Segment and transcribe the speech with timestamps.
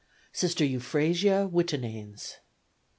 [0.31, 2.37] Sister Euphrasia Wittenanes.